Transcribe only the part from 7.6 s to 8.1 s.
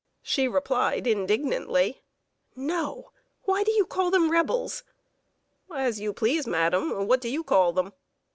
them?"